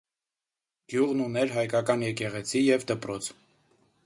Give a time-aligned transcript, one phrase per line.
[0.93, 3.31] Գյուղն ուներ հայկական եկեղեցի և դպրոց։